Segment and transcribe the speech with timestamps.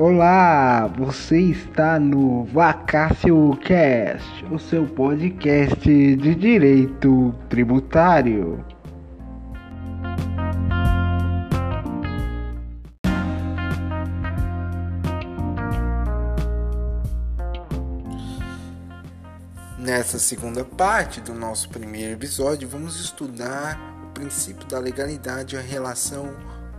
[0.00, 5.82] Olá, você está no Vacácio Cast, o seu podcast
[6.16, 8.64] de direito tributário.
[19.76, 26.36] Nessa segunda parte do nosso primeiro episódio, vamos estudar o princípio da legalidade em relação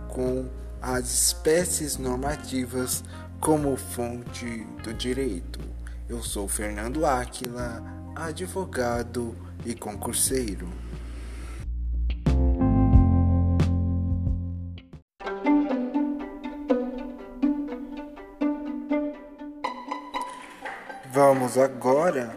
[0.08, 0.48] com
[0.80, 3.04] as espécies normativas
[3.40, 5.60] como fonte do direito.
[6.08, 7.82] Eu sou Fernando Áquila,
[8.16, 10.68] advogado e concurseiro.
[21.12, 22.34] Vamos agora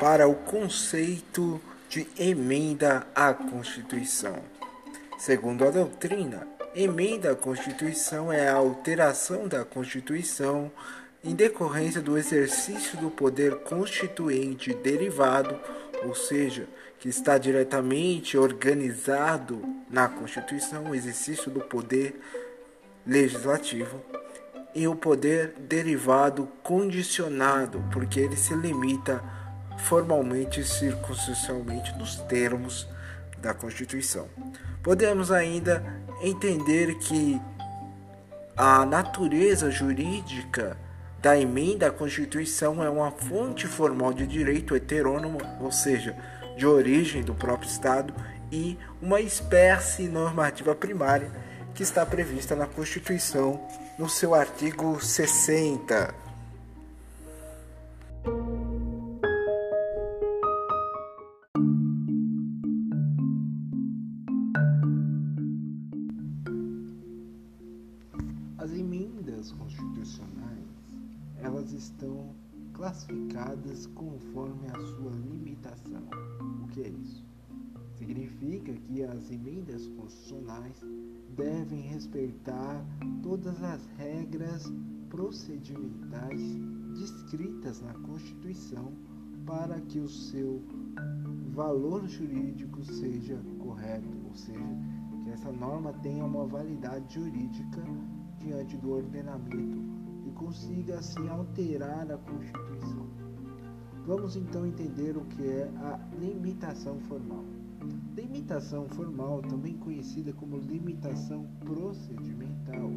[0.00, 4.36] para o conceito de emenda à Constituição.
[5.18, 10.70] Segundo a doutrina, emenda à Constituição é a alteração da Constituição
[11.24, 15.58] em decorrência do exercício do poder constituinte derivado,
[16.04, 16.66] ou seja,
[16.98, 22.18] que está diretamente organizado na Constituição, o exercício do poder
[23.06, 24.00] legislativo,
[24.74, 29.22] e o poder derivado condicionado, porque ele se limita
[29.78, 32.88] formalmente e circunstancialmente nos termos
[33.38, 34.28] da Constituição.
[34.82, 35.84] Podemos ainda
[36.22, 37.40] entender que
[38.56, 40.76] a natureza jurídica
[41.20, 46.16] da emenda à Constituição é uma fonte formal de direito heterônomo, ou seja,
[46.56, 48.14] de origem do próprio Estado,
[48.50, 51.30] e uma espécie normativa primária
[51.74, 53.60] que está prevista na Constituição
[53.98, 56.21] no seu artigo 60.
[68.62, 70.68] As emendas constitucionais,
[71.42, 72.32] elas estão
[72.72, 76.04] classificadas conforme a sua limitação.
[76.62, 77.24] O que é isso?
[77.96, 80.76] Significa que as emendas constitucionais
[81.34, 82.86] devem respeitar
[83.20, 84.72] todas as regras
[85.10, 86.40] procedimentais
[86.96, 88.92] descritas na Constituição
[89.44, 90.62] para que o seu
[91.52, 94.60] valor jurídico seja correto, ou seja,
[95.24, 97.82] que essa norma tenha uma validade jurídica
[98.42, 99.78] diante do ordenamento
[100.26, 103.06] e consiga assim alterar a Constituição.
[104.06, 107.44] Vamos então entender o que é a limitação formal.
[108.16, 112.90] Limitação formal, também conhecida como limitação procedimental,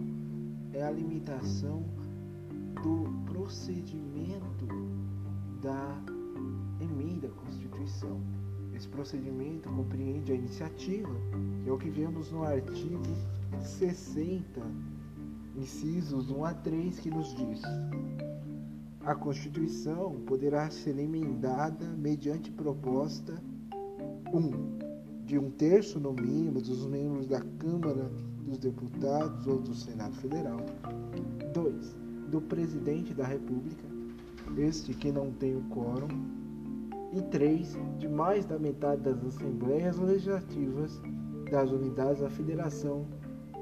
[0.73, 1.83] é a limitação
[2.83, 4.67] do procedimento
[5.61, 6.01] da
[6.81, 8.19] emenda à Constituição.
[8.73, 11.15] Esse procedimento compreende a iniciativa,
[11.63, 13.03] que é o que vemos no artigo
[13.61, 14.94] 60
[15.55, 17.61] incisos 1 a 3, que nos diz:
[19.05, 23.41] A Constituição poderá ser emendada mediante proposta
[24.33, 24.37] 1.
[24.37, 24.75] Um,
[25.25, 28.11] de um terço no mínimo dos membros da Câmara
[28.45, 30.59] dos Deputados ou do Senado Federal.
[31.51, 31.95] 2.
[32.29, 33.83] Do Presidente da República,
[34.57, 36.07] este que não tem o quórum.
[37.11, 37.77] E 3.
[37.97, 41.01] De mais da metade das Assembleias Legislativas
[41.49, 43.05] das unidades da Federação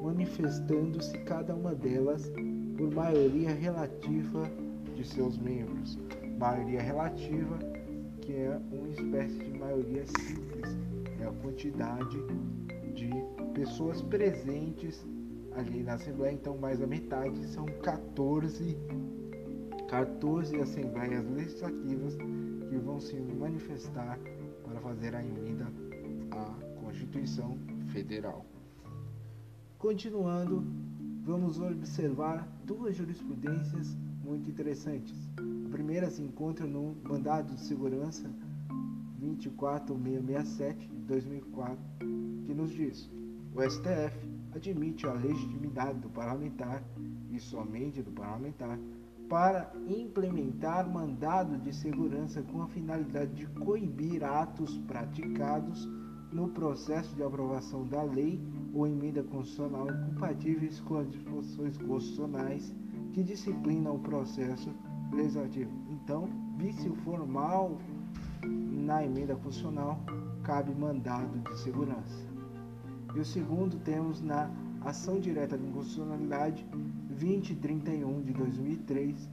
[0.04, 2.30] manifestando-se cada uma delas
[2.78, 4.44] por maioria relativa
[4.94, 5.98] de seus membros.
[6.38, 7.58] Maioria relativa,
[8.22, 10.78] que é uma espécie de maioria simples,
[11.22, 12.18] é a quantidade
[12.94, 13.10] de
[13.54, 15.06] pessoas presentes
[15.56, 18.78] ali na Assembleia, então mais da metade são 14,
[19.88, 22.18] 14 Assembleias Legislativas
[22.70, 24.20] que vão se manifestar
[24.64, 25.68] para fazer a emenda
[26.32, 27.58] à Constituição
[27.92, 28.53] Federal.
[29.84, 30.66] Continuando,
[31.26, 35.14] vamos observar duas jurisprudências muito interessantes.
[35.66, 38.32] A primeira se encontra no Mandado de Segurança
[39.20, 41.78] 24667 de 2004,
[42.46, 43.12] que nos diz:
[43.54, 44.18] o STF
[44.56, 46.82] admite a legitimidade do parlamentar
[47.30, 48.80] e somente do parlamentar
[49.28, 55.86] para implementar mandado de segurança com a finalidade de coibir atos praticados
[56.32, 58.40] no processo de aprovação da lei
[58.74, 62.76] ou emenda constitucional incompatíveis com as disposições constitucionais
[63.14, 64.74] que disciplinam o processo
[65.12, 65.72] legislativo.
[65.90, 66.28] Então,
[66.58, 67.78] vício formal
[68.44, 70.00] na emenda constitucional
[70.44, 72.28] cabe mandado de segurança.
[73.16, 74.50] E o segundo temos na
[74.82, 76.66] ação direta de inconstitucionalidade
[77.10, 79.30] 2031 de 2003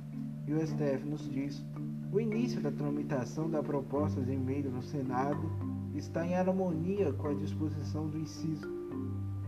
[0.46, 1.64] e o STF nos diz
[2.12, 5.50] o início da tramitação da proposta de emenda no Senado
[5.94, 8.79] está em harmonia com a disposição do inciso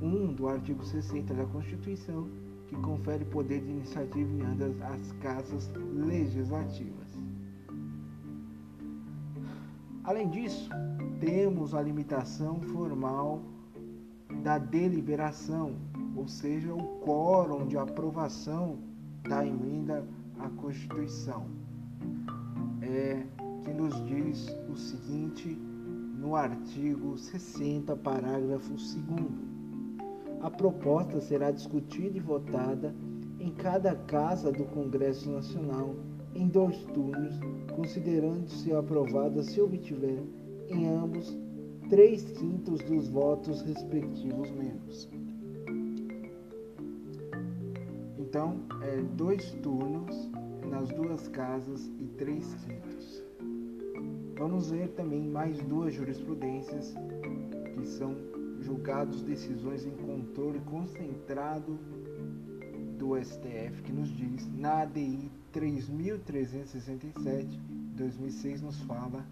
[0.03, 2.29] 1 do artigo 60 da Constituição,
[2.67, 7.09] que confere poder de iniciativa em ambas as casas legislativas.
[10.03, 10.69] Além disso,
[11.21, 13.41] temos a limitação formal
[14.43, 15.77] da deliberação,
[16.17, 18.79] ou seja, o quórum de aprovação
[19.29, 20.05] da emenda
[20.41, 21.47] à Constituição,
[22.81, 23.25] é,
[23.63, 25.57] que nos diz o seguinte
[26.19, 29.52] no artigo 60, parágrafo 2.
[30.43, 32.93] A proposta será discutida e votada
[33.39, 35.95] em cada casa do Congresso Nacional
[36.35, 37.39] em dois turnos,
[37.77, 40.21] considerando-se aprovada se obtiver
[40.69, 41.39] em ambos
[41.89, 45.09] três quintos dos votos respectivos membros.
[48.19, 50.29] Então, é dois turnos
[50.69, 53.23] nas duas casas e três quintos.
[54.37, 56.95] Vamos ver também mais duas jurisprudências
[57.75, 58.32] que são
[58.73, 61.79] julgados decisões em controle concentrado
[62.99, 67.61] do STF que nos diz na ADI 3367
[67.95, 69.27] 2006 nos fala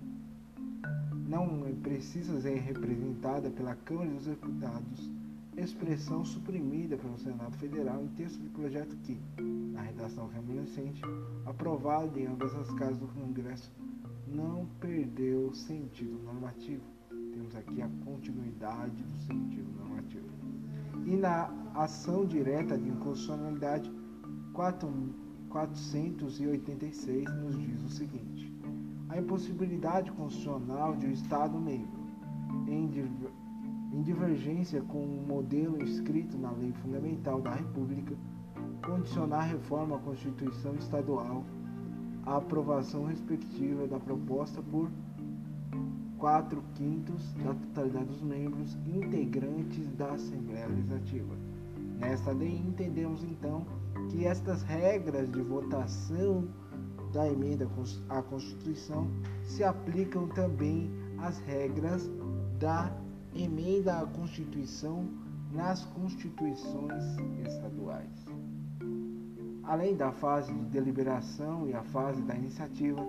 [1.27, 5.11] não precisa ser representada pela Câmara dos Deputados
[5.57, 9.19] expressão suprimida pelo Senado Federal em texto de projeto que,
[9.73, 11.01] na redação remanescente,
[11.47, 13.71] aprovado em ambas as casas do Congresso,
[14.27, 17.00] não perdeu sentido normativo.
[17.41, 20.29] Temos aqui a continuidade do sentido normativo.
[21.07, 23.91] E na ação direta de inconstitucionalidade
[24.53, 28.53] 486 nos diz o seguinte:
[29.09, 31.99] a impossibilidade constitucional de um Estado membro,
[32.69, 32.87] em
[34.03, 38.15] divergência com o modelo inscrito na Lei Fundamental da República,
[38.85, 41.43] condicionar a reforma à Constituição Estadual
[42.27, 44.91] à aprovação respectiva da proposta por
[46.21, 51.35] quatro quintos da totalidade dos membros integrantes da Assembleia Legislativa.
[51.99, 53.67] Nesta lei, entendemos então
[54.11, 56.47] que estas regras de votação
[57.13, 57.67] da emenda
[58.11, 59.09] à Constituição
[59.43, 62.09] se aplicam também às regras
[62.59, 62.93] da
[63.35, 65.09] emenda à Constituição
[65.53, 67.03] nas constituições
[67.47, 68.27] estaduais.
[69.65, 73.01] Além da fase de deliberação e a fase da iniciativa,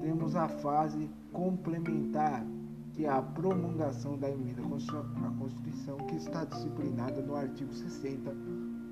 [0.00, 2.44] temos a fase complementar,
[2.92, 8.34] que é a promulgação da emenda à Constituição, que está disciplinada no artigo 60,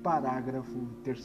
[0.03, 1.21] parágrafo 3,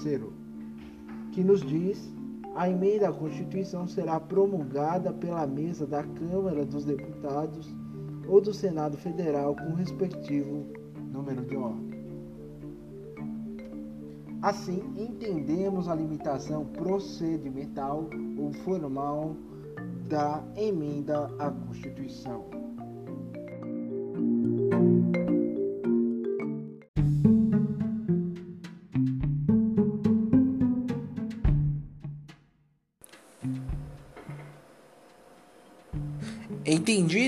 [1.33, 2.13] que nos diz
[2.55, 7.75] a emenda à Constituição será promulgada pela mesa da Câmara dos Deputados
[8.27, 10.67] ou do Senado Federal com o respectivo
[11.13, 11.97] número de ordem.
[14.43, 18.09] Assim, entendemos a limitação procedimental
[18.39, 19.37] ou formal
[20.09, 22.56] da emenda à Constituição.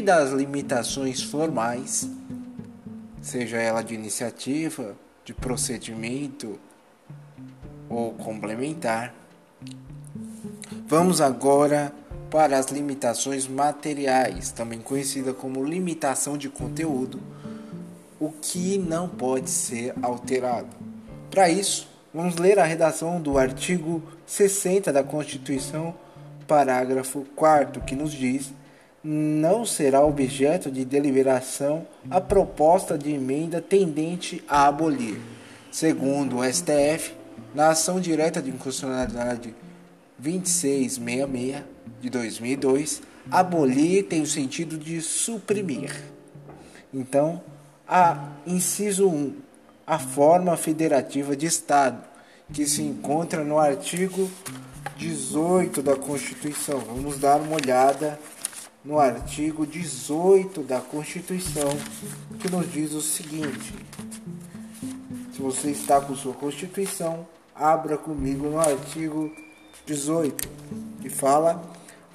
[0.08, 2.08] Entendidas as limitações formais,
[3.20, 6.58] seja ela de iniciativa, de procedimento
[7.90, 9.14] ou complementar,
[10.86, 11.92] vamos agora
[12.30, 17.20] para as limitações materiais, também conhecida como limitação de conteúdo,
[18.18, 20.74] o que não pode ser alterado.
[21.30, 25.94] Para isso, vamos ler a redação do artigo 60 da Constituição,
[26.46, 28.54] parágrafo 4, que nos diz
[29.02, 35.20] não será objeto de deliberação a proposta de emenda tendente a abolir,
[35.70, 37.14] segundo o STF,
[37.54, 39.54] na ação direta de inconstitucionalidade
[40.18, 41.62] 2666
[42.00, 45.94] de 2002, abolir tem o sentido de suprimir.
[46.92, 47.40] Então,
[47.86, 49.34] a inciso 1,
[49.86, 52.02] a forma federativa de Estado,
[52.52, 54.30] que se encontra no artigo
[54.96, 56.80] 18 da Constituição.
[56.80, 58.18] Vamos dar uma olhada
[58.88, 61.68] no artigo 18 da Constituição,
[62.40, 63.74] que nos diz o seguinte:
[65.30, 69.30] se você está com sua Constituição, abra comigo no artigo
[69.84, 70.48] 18,
[71.02, 71.62] que fala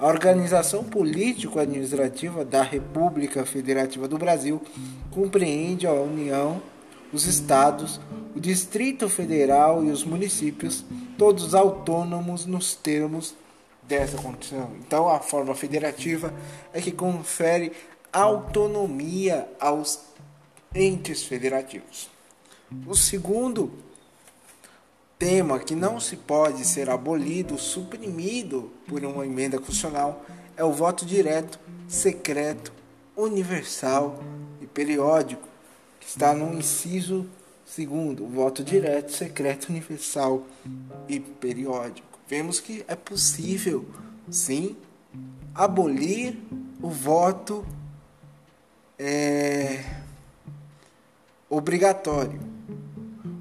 [0.00, 4.60] a organização político-administrativa da República Federativa do Brasil
[5.12, 6.60] compreende a União,
[7.12, 8.00] os estados,
[8.34, 10.84] o Distrito Federal e os municípios,
[11.16, 13.32] todos autônomos nos termos
[13.86, 14.70] dessa condição.
[14.78, 16.32] Então, a forma federativa
[16.72, 17.72] é que confere
[18.12, 20.00] autonomia aos
[20.74, 22.08] entes federativos.
[22.86, 23.72] O segundo
[25.18, 30.24] tema que não se pode ser abolido, suprimido por uma emenda constitucional
[30.56, 32.72] é o voto direto, secreto,
[33.16, 34.18] universal
[34.60, 35.48] e periódico,
[36.00, 37.28] que está no inciso
[37.66, 40.46] Segundo, voto direto, secreto, universal
[41.08, 42.13] e periódico.
[42.28, 43.86] Vemos que é possível,
[44.30, 44.76] sim,
[45.54, 46.38] abolir
[46.82, 47.64] o voto
[48.98, 49.84] é,
[51.48, 52.40] obrigatório.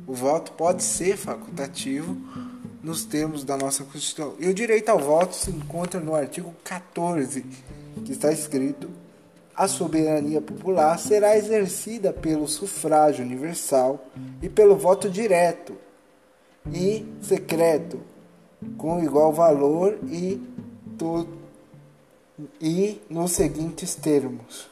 [0.05, 2.17] O voto pode ser facultativo
[2.83, 4.35] nos termos da nossa Constituição.
[4.37, 7.41] E o direito ao voto se encontra no artigo 14,
[8.05, 8.89] que está escrito:
[9.55, 14.05] a soberania popular será exercida pelo sufrágio universal
[14.41, 15.75] e pelo voto direto
[16.71, 18.01] e secreto,
[18.77, 20.41] com igual valor e,
[20.97, 21.27] to,
[22.61, 24.69] e nos seguintes termos,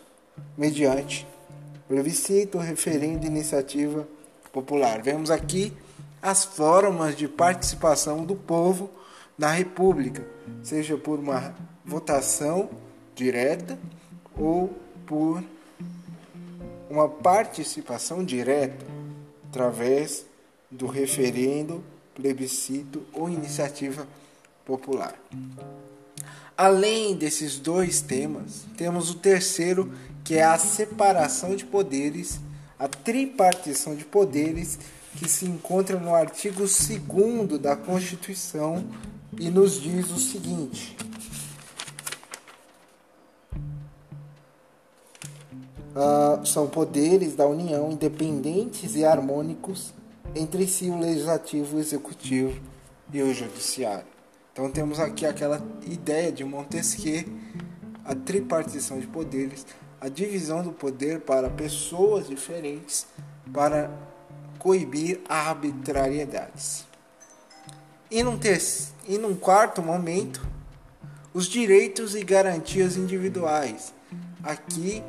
[0.57, 1.27] mediante
[1.87, 4.07] plebiscito, referendo, iniciativa
[4.51, 5.01] popular.
[5.01, 5.73] Vemos aqui
[6.21, 8.89] as formas de participação do povo
[9.37, 10.25] na República,
[10.63, 12.69] seja por uma votação
[13.15, 13.77] direta
[14.37, 14.73] ou
[15.05, 15.43] por
[16.89, 18.85] uma participação direta
[19.49, 20.25] através
[20.69, 21.83] do referendo,
[22.21, 24.07] plebiscito ou iniciativa
[24.63, 25.15] popular.
[26.55, 29.91] Além desses dois temas, temos o terceiro,
[30.23, 32.39] que é a separação de poderes,
[32.77, 34.77] a tripartição de poderes,
[35.17, 38.85] que se encontra no artigo 2 da Constituição
[39.37, 40.95] e nos diz o seguinte:
[45.95, 49.93] uh, são poderes da União independentes e harmônicos
[50.35, 52.59] entre si o legislativo, o executivo
[53.13, 54.05] e o judiciário.
[54.53, 57.25] Então temos aqui aquela ideia de Montesquieu,
[58.03, 59.65] a tripartição de poderes,
[59.99, 63.05] a divisão do poder para pessoas diferentes
[63.53, 63.89] para
[64.59, 66.85] coibir arbitrariedades.
[68.09, 68.37] E num,
[69.07, 70.45] e num quarto momento,
[71.33, 73.93] os direitos e garantias individuais.
[74.43, 75.01] Aqui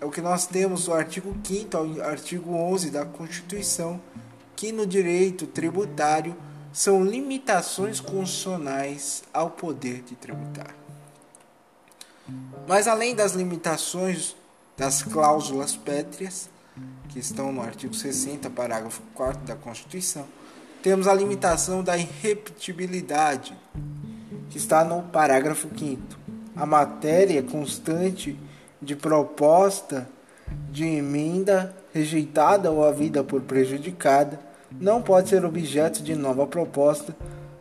[0.00, 4.00] é o que nós temos no artigo 5 ao artigo 11 da Constituição,
[4.56, 6.34] que no direito tributário
[6.72, 10.74] são limitações constitucionais ao poder de tributar.
[12.66, 14.34] Mas além das limitações
[14.76, 16.48] das cláusulas pétreas,
[17.08, 20.26] que estão no artigo 60, parágrafo 4 da Constituição,
[20.82, 23.56] temos a limitação da irrepetibilidade,
[24.50, 26.02] que está no parágrafo 5.
[26.54, 28.38] A matéria constante
[28.80, 30.08] de proposta
[30.70, 34.38] de emenda rejeitada ou havida por prejudicada
[34.70, 37.16] não pode ser objeto de nova proposta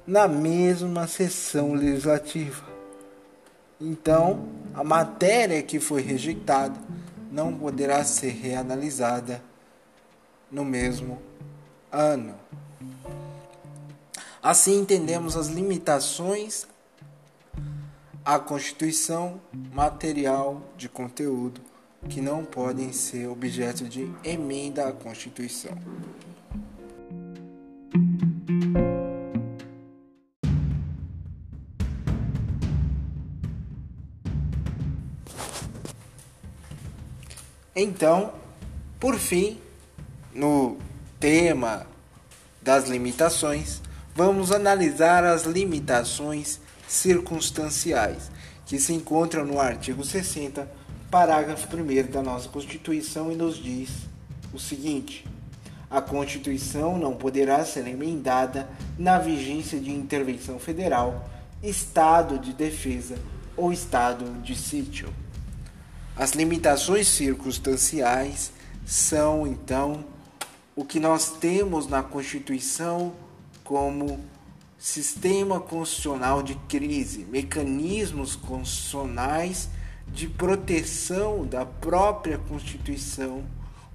[0.06, 2.64] na mesma sessão legislativa.
[3.80, 6.76] Então, a matéria que foi rejeitada
[7.32, 9.42] não poderá ser reanalisada
[10.52, 11.22] no mesmo
[11.92, 12.36] ano.
[14.42, 16.68] Assim entendemos as limitações
[18.24, 19.42] à constituição
[19.74, 21.62] material de conteúdo
[22.10, 25.78] que não podem ser objeto de emenda à Constituição.
[37.76, 38.34] Então,
[39.00, 39.60] por fim,
[40.34, 40.78] no
[41.20, 41.86] tema
[42.62, 43.82] das limitações,
[44.16, 48.32] vamos analisar as limitações circunstanciais,
[48.66, 50.85] que se encontram no artigo 60,
[51.16, 53.90] parágrafo 1 da nossa Constituição e nos diz
[54.54, 55.26] o seguinte:
[55.90, 58.68] a Constituição não poderá ser emendada
[59.00, 61.30] na vigência de intervenção federal,
[61.64, 63.18] estado de defesa
[63.56, 65.08] ou estado de sítio.
[66.18, 68.52] As limitações circunstanciais
[68.86, 70.04] são, então,
[70.76, 73.14] o que nós temos na Constituição
[73.64, 74.20] como
[74.78, 79.70] sistema constitucional de crise, mecanismos constitucionais
[80.08, 83.44] de proteção da própria Constituição,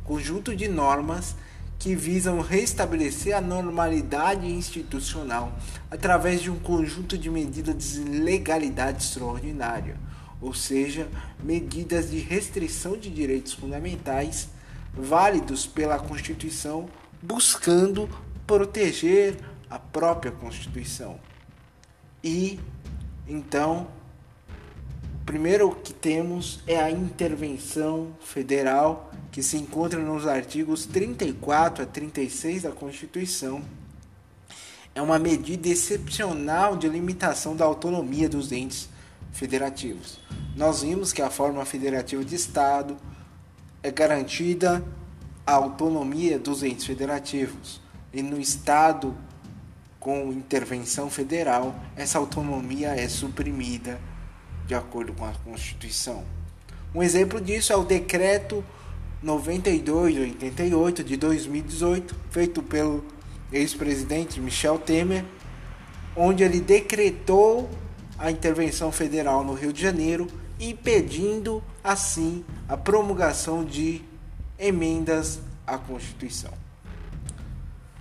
[0.05, 1.37] conjunto de normas
[1.79, 5.57] que visam restabelecer a normalidade institucional
[5.90, 9.97] através de um conjunto de medidas de legalidade extraordinária,
[10.43, 11.09] ou seja,
[11.43, 14.49] medidas de restrição de direitos fundamentais
[14.93, 16.87] válidos pela Constituição,
[17.23, 18.09] buscando
[18.47, 19.37] proteger
[19.71, 21.19] a própria Constituição.
[22.23, 22.61] E
[23.26, 23.87] então,
[25.30, 32.64] primeiro que temos é a intervenção federal, que se encontra nos artigos 34 a 36
[32.64, 33.62] da Constituição.
[34.92, 38.88] É uma medida excepcional de limitação da autonomia dos entes
[39.30, 40.18] federativos.
[40.56, 42.96] Nós vimos que a forma federativa de Estado
[43.84, 44.84] é garantida
[45.46, 47.80] a autonomia dos entes federativos.
[48.12, 49.16] E no Estado
[50.00, 54.10] com intervenção federal, essa autonomia é suprimida
[54.70, 56.24] de acordo com a Constituição.
[56.94, 58.64] Um exemplo disso é o decreto
[59.20, 63.04] 9288 de 2018, feito pelo
[63.52, 65.24] ex-presidente Michel Temer,
[66.14, 67.68] onde ele decretou
[68.16, 70.28] a intervenção federal no Rio de Janeiro,
[70.60, 74.02] impedindo assim a promulgação de
[74.56, 76.52] emendas à Constituição.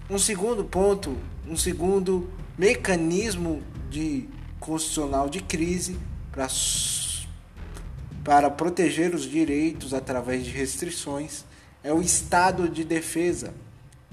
[0.08, 5.98] Um segundo ponto, um segundo mecanismo de constitucional de crise
[6.32, 6.48] para
[8.24, 11.46] para proteger os direitos através de restrições
[11.84, 13.54] é o estado de defesa,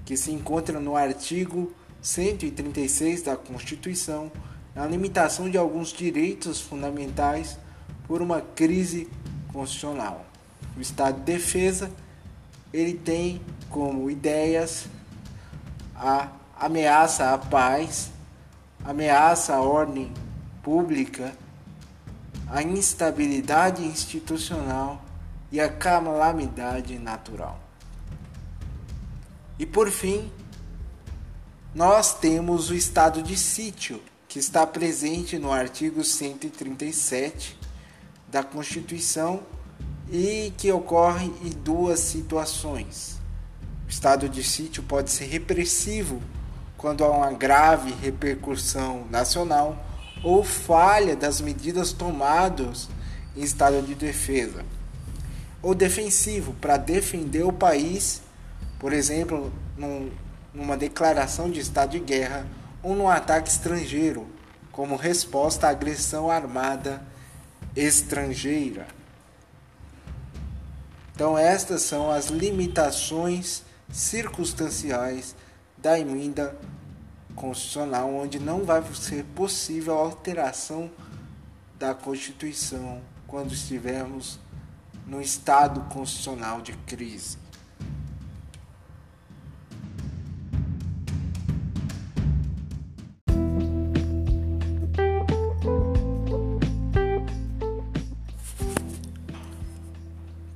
[0.05, 4.31] que se encontra no artigo 136 da Constituição,
[4.75, 7.59] a limitação de alguns direitos fundamentais
[8.07, 9.09] por uma crise
[9.53, 10.25] constitucional.
[10.77, 11.91] O estado de defesa
[12.73, 14.87] ele tem como ideias
[15.95, 18.11] a ameaça à paz,
[18.85, 20.13] ameaça à ordem
[20.63, 21.33] pública,
[22.49, 25.05] a instabilidade institucional
[25.51, 27.59] e a calamidade natural.
[29.59, 30.31] E por fim,
[31.75, 37.59] nós temos o estado de sítio, que está presente no artigo 137
[38.29, 39.43] da Constituição
[40.11, 43.19] e que ocorre em duas situações.
[43.87, 46.21] O estado de sítio pode ser repressivo
[46.77, 49.86] quando há uma grave repercussão nacional
[50.27, 52.89] ou falha das medidas tomadas
[53.37, 54.65] em estado de defesa,
[55.63, 58.23] ou defensivo para defender o país,
[58.77, 60.11] por exemplo, num,
[60.53, 62.45] numa declaração de estado de guerra
[62.83, 64.27] ou num ataque estrangeiro,
[64.73, 67.01] como resposta à agressão armada
[67.77, 68.89] estrangeira.
[71.15, 75.37] Então, estas são as limitações circunstanciais
[75.79, 76.57] da emenda
[77.37, 80.91] constitucional, onde não vai ser possível a alteração
[81.79, 84.41] da Constituição quando estivermos
[85.07, 87.39] no estado constitucional de crise.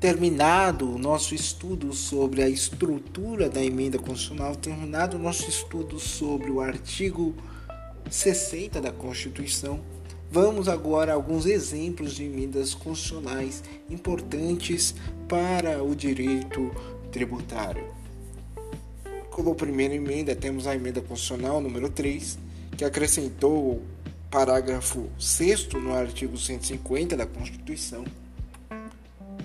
[0.01, 6.51] Terminado o nosso estudo sobre a estrutura da emenda constitucional, terminado o nosso estudo sobre
[6.51, 7.35] o artigo
[8.11, 9.79] 60 da Constituição,
[10.33, 14.95] vamos agora a alguns exemplos de emendas constitucionais importantes
[15.29, 16.75] para o direito
[17.13, 17.85] tributário.
[19.31, 22.39] Como primeira emenda, temos a emenda constitucional número 3,
[22.75, 23.83] que acrescentou o
[24.31, 28.03] parágrafo 6 no artigo 150 da Constituição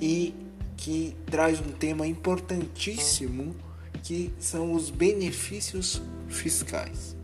[0.01, 0.44] e
[0.77, 3.55] que traz um tema importantíssimo
[4.03, 7.15] que são os benefícios fiscais.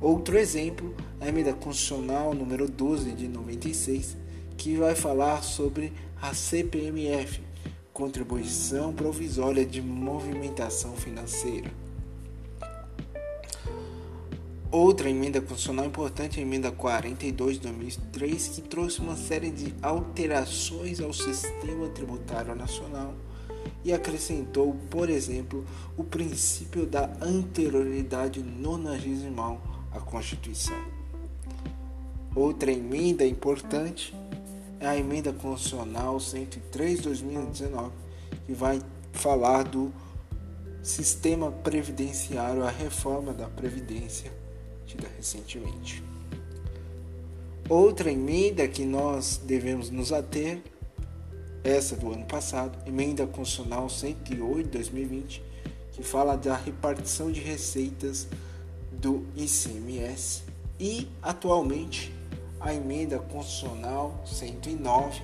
[0.00, 4.16] Outro exemplo, a emenda constitucional número 12 de 96,
[4.56, 7.42] que vai falar sobre a CPMF,
[7.92, 11.70] Contribuição Provisória de Movimentação Financeira.
[14.70, 19.72] Outra emenda constitucional importante é a emenda 42 de 2003, que trouxe uma série de
[19.80, 23.14] alterações ao sistema tributário nacional
[23.84, 25.64] e acrescentou, por exemplo,
[25.96, 29.60] o princípio da anterioridade nonagesimal
[29.92, 30.76] à Constituição.
[32.34, 34.12] Outra emenda importante
[34.80, 37.92] é a emenda constitucional 103 de 2019,
[38.44, 39.92] que vai falar do
[40.82, 44.45] sistema previdenciário, a reforma da previdência
[45.16, 46.02] recentemente.
[47.68, 50.62] Outra emenda que nós devemos nos ater,
[51.64, 55.42] essa do ano passado, emenda constitucional 108 de 2020,
[55.90, 58.28] que fala da repartição de receitas
[58.92, 60.44] do ICMS
[60.78, 62.14] e atualmente
[62.60, 65.22] a emenda constitucional 109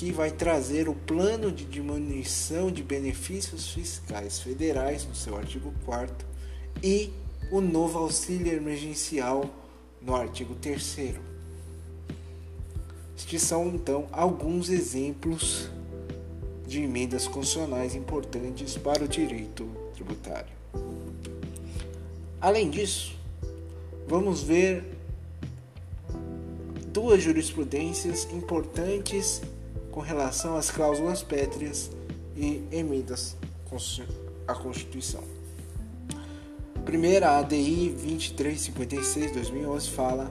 [0.00, 6.29] que vai trazer o plano de diminuição de benefícios fiscais federais no seu artigo 4
[6.82, 7.12] e
[7.50, 9.44] o novo auxílio emergencial
[10.00, 11.14] no artigo 3.
[13.16, 15.68] Estes são então alguns exemplos
[16.66, 20.52] de emendas constitucionais importantes para o direito tributário.
[22.40, 23.16] Além disso,
[24.08, 24.84] vamos ver
[26.92, 29.42] duas jurisprudências importantes
[29.90, 31.90] com relação às cláusulas pétreas
[32.36, 33.36] e emendas
[34.46, 35.39] à Constituição.
[36.90, 37.94] Primeira, a ADI
[38.36, 40.28] 2356-2011 fala,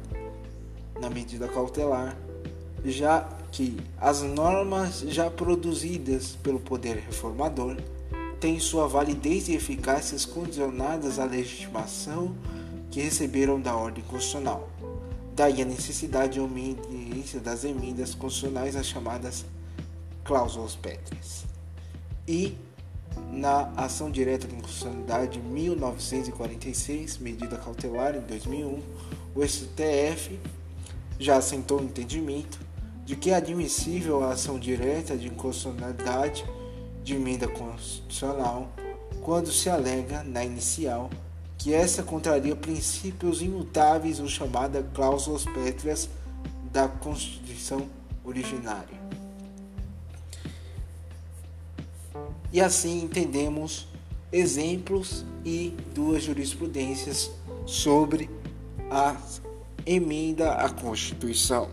[0.99, 2.17] na medida cautelar,
[2.83, 7.77] já que as normas já produzidas pelo Poder Reformador
[8.41, 12.35] têm sua validez e eficácias condicionadas à legitimação
[12.91, 14.69] que receberam da ordem constitucional.
[15.33, 19.45] Daí a necessidade de obediência das emendas constitucionais, as chamadas
[20.25, 21.45] cláusulas pétreas.
[22.27, 22.57] E
[23.31, 28.81] na ação direta de inconstitucionalidade 1946, medida cautelar em 2001,
[29.35, 30.39] o STF
[31.19, 32.59] já assentou o entendimento
[33.05, 36.45] de que é admissível a ação direta de inconstitucionalidade
[37.03, 38.71] de emenda constitucional
[39.21, 41.09] quando se alega na inicial
[41.57, 46.09] que essa contraria princípios imutáveis ou chamada cláusulas pétreas
[46.71, 47.87] da Constituição
[48.23, 48.98] originária.
[52.51, 53.87] E assim entendemos
[54.31, 57.31] exemplos e duas jurisprudências
[57.65, 58.29] sobre
[58.89, 59.15] a
[59.85, 61.69] emenda à Constituição.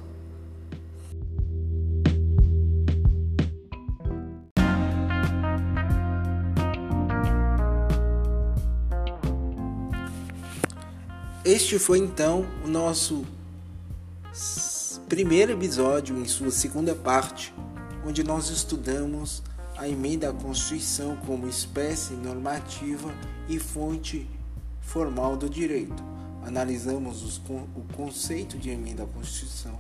[11.44, 13.24] Este foi então o nosso
[15.08, 17.54] primeiro episódio em sua segunda parte,
[18.04, 19.44] onde nós estudamos
[19.76, 23.12] a emenda à Constituição como espécie normativa
[23.48, 24.28] e fonte
[24.80, 26.02] formal do direito.
[26.42, 27.38] Analisamos os,
[27.74, 29.78] o conceito de emenda à Constituição,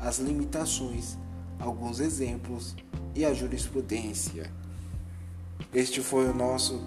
[0.00, 1.16] as limitações,
[1.60, 2.74] alguns exemplos
[3.14, 4.50] e a jurisprudência.
[5.72, 6.82] Este foi o nosso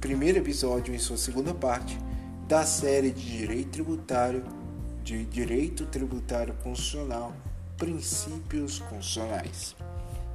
[0.00, 1.98] primeiro episódio em sua segunda parte
[2.46, 4.44] da série de Direito Tributário,
[5.02, 7.34] de Direito Tributário Constitucional,
[7.76, 9.77] Princípios Constitucionais.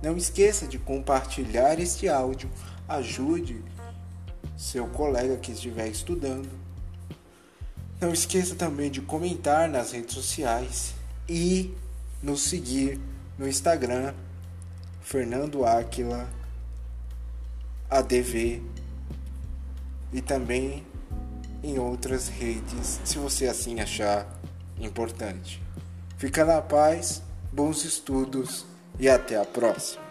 [0.04, 2.50] Não esqueça de compartilhar este áudio,
[2.90, 3.64] ajude
[4.58, 6.50] seu colega que estiver estudando.
[8.02, 10.94] Não esqueça também de comentar nas redes sociais
[11.30, 11.74] e
[12.22, 13.00] nos seguir
[13.38, 14.14] no Instagram
[15.02, 16.30] Fernando Aquila
[17.90, 18.62] ADV
[20.12, 20.86] e também
[21.64, 24.28] em outras redes, se você assim achar
[24.78, 25.64] importante.
[26.18, 30.03] Fica na paz, bons estudos e até a próxima.